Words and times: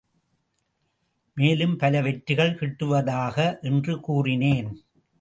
மேலும் 1.37 1.77
பல 1.77 2.01
வெற்றிகள் 2.01 2.55
கிட்டுவதாக 2.55 3.61
என்று 3.61 3.99
கூறினேன். 3.99 4.71